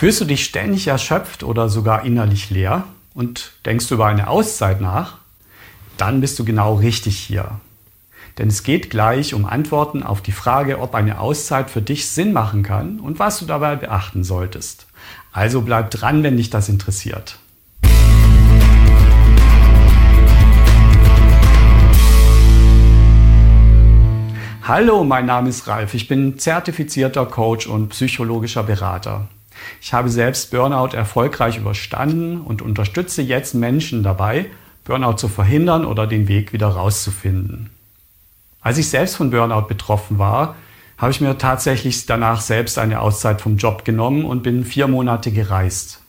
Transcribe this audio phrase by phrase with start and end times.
[0.00, 5.18] Fühlst du dich ständig erschöpft oder sogar innerlich leer und denkst über eine Auszeit nach?
[5.98, 7.60] Dann bist du genau richtig hier.
[8.38, 12.32] Denn es geht gleich um Antworten auf die Frage, ob eine Auszeit für dich Sinn
[12.32, 14.86] machen kann und was du dabei beachten solltest.
[15.32, 17.38] Also bleib dran, wenn dich das interessiert.
[24.62, 25.92] Hallo, mein Name ist Ralf.
[25.92, 29.28] Ich bin zertifizierter Coach und psychologischer Berater.
[29.80, 34.46] Ich habe selbst Burnout erfolgreich überstanden und unterstütze jetzt Menschen dabei,
[34.84, 37.70] Burnout zu verhindern oder den Weg wieder rauszufinden.
[38.60, 40.56] Als ich selbst von Burnout betroffen war,
[40.98, 45.32] habe ich mir tatsächlich danach selbst eine Auszeit vom Job genommen und bin vier Monate
[45.32, 46.00] gereist.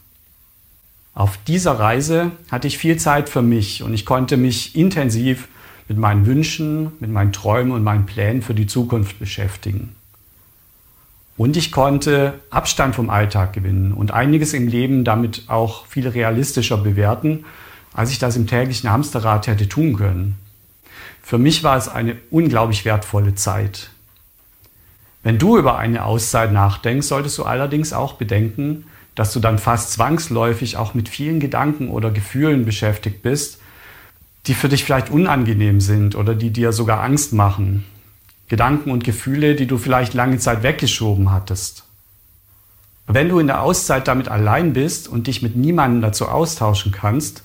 [1.13, 5.47] Auf dieser Reise hatte ich viel Zeit für mich und ich konnte mich intensiv
[5.87, 9.95] mit meinen Wünschen, mit meinen Träumen und meinen Plänen für die Zukunft beschäftigen.
[11.37, 16.77] Und ich konnte Abstand vom Alltag gewinnen und einiges im Leben damit auch viel realistischer
[16.77, 17.45] bewerten,
[17.93, 20.37] als ich das im täglichen Hamsterrad hätte tun können.
[21.23, 23.89] Für mich war es eine unglaublich wertvolle Zeit.
[25.23, 28.85] Wenn du über eine Auszeit nachdenkst, solltest du allerdings auch bedenken,
[29.15, 33.59] dass du dann fast zwangsläufig auch mit vielen Gedanken oder Gefühlen beschäftigt bist,
[34.47, 37.85] die für dich vielleicht unangenehm sind oder die dir sogar Angst machen.
[38.51, 41.85] Gedanken und Gefühle, die du vielleicht lange Zeit weggeschoben hattest.
[43.07, 47.43] Wenn du in der Auszeit damit allein bist und dich mit niemandem dazu austauschen kannst,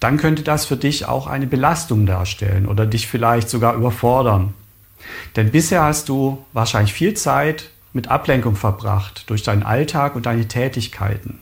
[0.00, 4.54] dann könnte das für dich auch eine Belastung darstellen oder dich vielleicht sogar überfordern.
[5.36, 10.48] Denn bisher hast du wahrscheinlich viel Zeit mit Ablenkung verbracht durch deinen Alltag und deine
[10.48, 11.40] Tätigkeiten.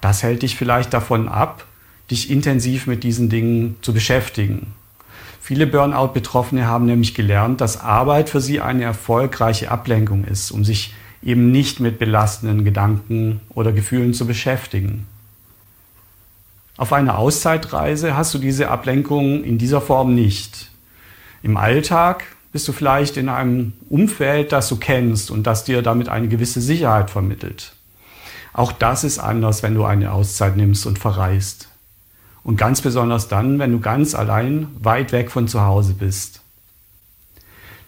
[0.00, 1.64] Das hält dich vielleicht davon ab,
[2.10, 4.74] dich intensiv mit diesen Dingen zu beschäftigen.
[5.40, 10.94] Viele Burnout-Betroffene haben nämlich gelernt, dass Arbeit für sie eine erfolgreiche Ablenkung ist, um sich
[11.22, 15.06] eben nicht mit belastenden Gedanken oder Gefühlen zu beschäftigen.
[16.76, 20.70] Auf einer Auszeitreise hast du diese Ablenkung in dieser Form nicht.
[21.42, 26.08] Im Alltag bist du vielleicht in einem Umfeld, das du kennst und das dir damit
[26.08, 27.74] eine gewisse Sicherheit vermittelt.
[28.52, 31.68] Auch das ist anders, wenn du eine Auszeit nimmst und verreist.
[32.46, 36.42] Und ganz besonders dann, wenn du ganz allein weit weg von zu Hause bist.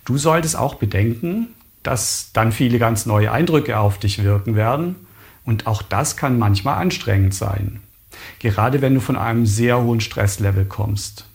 [0.05, 1.55] Du solltest auch bedenken,
[1.85, 4.97] dass dann viele ganz neue Eindrücke auf dich wirken werden.
[5.45, 7.83] Und auch das kann manchmal anstrengend sein.
[8.41, 11.27] Gerade wenn du von einem sehr hohen Stresslevel kommst.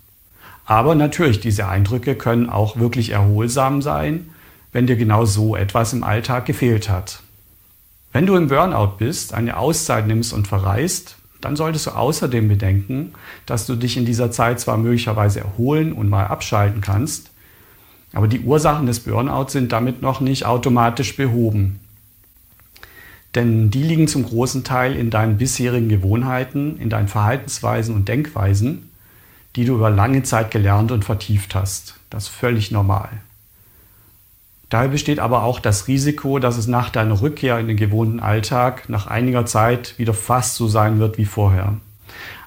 [0.66, 4.31] Aber natürlich, diese Eindrücke können auch wirklich erholsam sein,
[4.73, 7.22] wenn dir genau so etwas im Alltag gefehlt hat.
[8.12, 13.14] Wenn du im Burnout bist, eine Auszeit nimmst und verreist, dann solltest du außerdem bedenken,
[13.46, 17.31] dass du dich in dieser Zeit zwar möglicherweise erholen und mal abschalten kannst,
[18.14, 21.80] aber die Ursachen des Burnouts sind damit noch nicht automatisch behoben.
[23.36, 28.92] Denn die liegen zum großen Teil in deinen bisherigen Gewohnheiten, in deinen Verhaltensweisen und Denkweisen,
[29.56, 31.96] die du über lange Zeit gelernt und vertieft hast.
[32.10, 33.10] Das ist völlig normal.
[34.73, 38.89] Daher besteht aber auch das Risiko, dass es nach deiner Rückkehr in den gewohnten Alltag
[38.89, 41.75] nach einiger Zeit wieder fast so sein wird wie vorher.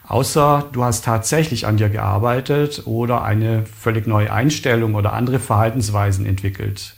[0.09, 6.27] Außer du hast tatsächlich an dir gearbeitet oder eine völlig neue Einstellung oder andere Verhaltensweisen
[6.27, 6.97] entwickelt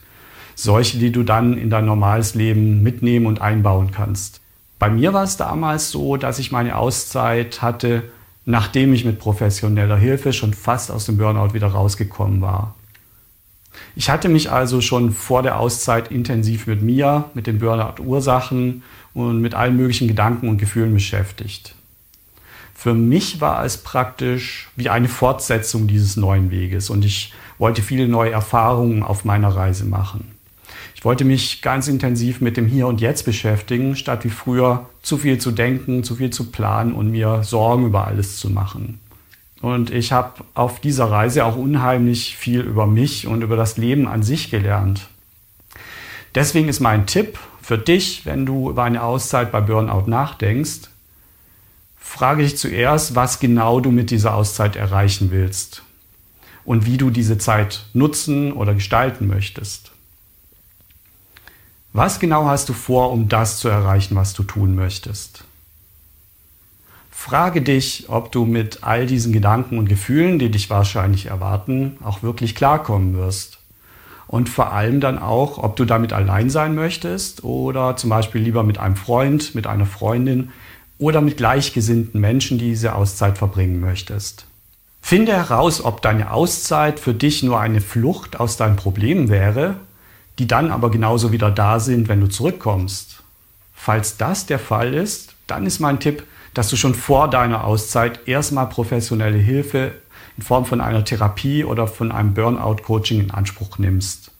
[0.54, 4.40] solche, die du dann in dein normales Leben mitnehmen und einbauen kannst.
[4.78, 8.02] Bei mir war es damals so, dass ich meine Auszeit hatte,
[8.46, 12.77] nachdem ich mit professioneller Hilfe schon fast aus dem Burnout wieder rausgekommen war.
[13.96, 18.82] Ich hatte mich also schon vor der Auszeit intensiv mit mir, mit den Burnout-Ursachen
[19.14, 21.74] und mit allen möglichen Gedanken und Gefühlen beschäftigt.
[22.74, 28.06] Für mich war es praktisch wie eine Fortsetzung dieses neuen Weges und ich wollte viele
[28.06, 30.32] neue Erfahrungen auf meiner Reise machen.
[30.94, 35.16] Ich wollte mich ganz intensiv mit dem Hier und Jetzt beschäftigen, statt wie früher zu
[35.16, 39.00] viel zu denken, zu viel zu planen und mir Sorgen über alles zu machen.
[39.60, 44.06] Und ich habe auf dieser Reise auch unheimlich viel über mich und über das Leben
[44.06, 45.08] an sich gelernt.
[46.34, 50.88] Deswegen ist mein Tipp für dich, wenn du über eine Auszeit bei Burnout nachdenkst,
[51.98, 55.82] frage dich zuerst, was genau du mit dieser Auszeit erreichen willst
[56.64, 59.90] und wie du diese Zeit nutzen oder gestalten möchtest.
[61.92, 65.44] Was genau hast du vor, um das zu erreichen, was du tun möchtest?
[67.28, 72.22] Frage dich, ob du mit all diesen Gedanken und Gefühlen, die dich wahrscheinlich erwarten, auch
[72.22, 73.58] wirklich klarkommen wirst.
[74.26, 78.62] Und vor allem dann auch, ob du damit allein sein möchtest oder zum Beispiel lieber
[78.62, 80.50] mit einem Freund, mit einer Freundin
[80.98, 84.46] oder mit gleichgesinnten Menschen, die diese Auszeit verbringen möchtest.
[85.00, 89.76] Finde heraus, ob deine Auszeit für dich nur eine Flucht aus deinen Problemen wäre
[90.38, 93.20] die dann aber genauso wieder da sind, wenn du zurückkommst.
[93.74, 96.24] Falls das der Fall ist, dann ist mein Tipp,
[96.58, 99.92] dass du schon vor deiner Auszeit erstmal professionelle Hilfe
[100.36, 104.32] in Form von einer Therapie oder von einem Burnout-Coaching in Anspruch nimmst.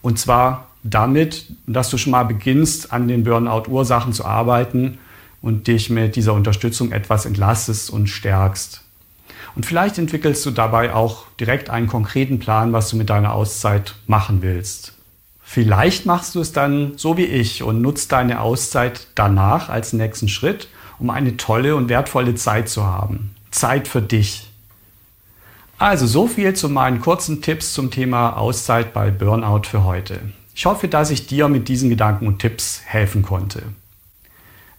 [0.00, 4.98] Und zwar damit, dass du schon mal beginnst, an den Burnout-Ursachen zu arbeiten
[5.42, 8.82] und dich mit dieser Unterstützung etwas entlastest und stärkst.
[9.56, 13.96] Und vielleicht entwickelst du dabei auch direkt einen konkreten Plan, was du mit deiner Auszeit
[14.06, 14.92] machen willst.
[15.42, 20.28] Vielleicht machst du es dann so wie ich und nutzt deine Auszeit danach als nächsten
[20.28, 20.68] Schritt,
[20.98, 23.34] um eine tolle und wertvolle Zeit zu haben.
[23.50, 24.50] Zeit für dich.
[25.78, 30.20] Also so viel zu meinen kurzen Tipps zum Thema Auszeit bei Burnout für heute.
[30.54, 33.62] Ich hoffe, dass ich dir mit diesen Gedanken und Tipps helfen konnte.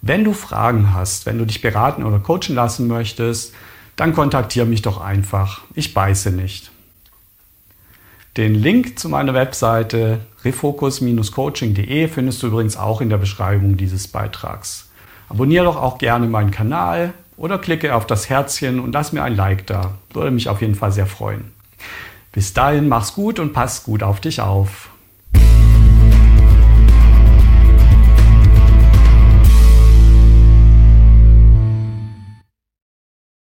[0.02, 3.54] Wenn du Fragen hast, wenn du dich beraten oder coachen lassen möchtest,
[3.96, 5.62] dann kontaktiere mich doch einfach.
[5.74, 6.72] Ich beiße nicht.
[8.38, 14.90] Den Link zu meiner Webseite refocus-coaching.de findest du übrigens auch in der Beschreibung dieses Beitrags.
[15.30, 19.36] Abonniere doch auch gerne meinen Kanal oder klicke auf das Herzchen und lass mir ein
[19.36, 19.96] Like da.
[20.14, 21.52] Würde mich auf jeden Fall sehr freuen.
[22.32, 24.90] Bis dahin, mach's gut und pass gut auf dich auf.